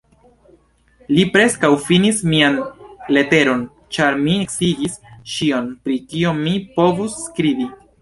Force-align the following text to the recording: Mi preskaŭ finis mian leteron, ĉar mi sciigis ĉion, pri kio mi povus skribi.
Mi 1.17 1.25
preskaŭ 1.35 1.69
finis 1.89 2.23
mian 2.31 2.57
leteron, 3.17 3.63
ĉar 3.99 4.19
mi 4.25 4.41
sciigis 4.57 4.99
ĉion, 5.37 5.73
pri 5.87 6.03
kio 6.11 6.37
mi 6.45 6.59
povus 6.81 7.25
skribi. 7.25 7.75